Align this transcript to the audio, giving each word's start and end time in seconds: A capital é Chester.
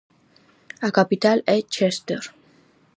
A 0.87 0.89
capital 0.97 1.37
é 1.55 1.57
Chester. 1.75 2.23